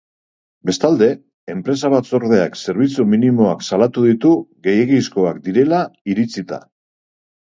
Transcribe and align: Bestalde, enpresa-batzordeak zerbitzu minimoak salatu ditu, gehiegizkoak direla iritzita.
Bestalde, 0.69 1.09
enpresa-batzordeak 1.55 2.57
zerbitzu 2.61 3.05
minimoak 3.11 3.63
salatu 3.69 4.07
ditu, 4.09 4.33
gehiegizkoak 4.69 5.39
direla 5.49 5.83
iritzita. 6.15 6.61